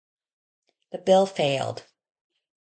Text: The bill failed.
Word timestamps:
The 0.91 0.97
bill 0.97 1.27
failed. 1.27 1.83